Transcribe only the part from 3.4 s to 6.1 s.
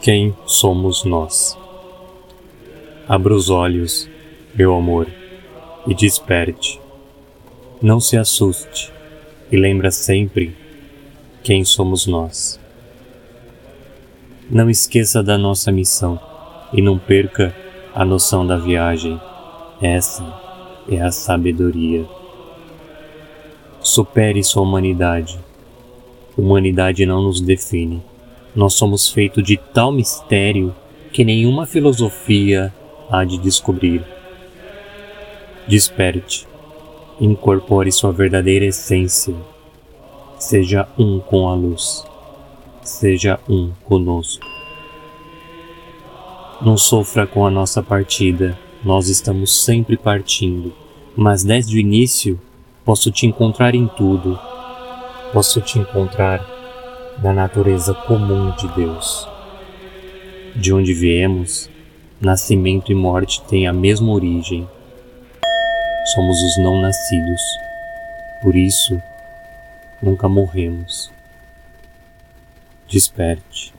olhos, meu amor, e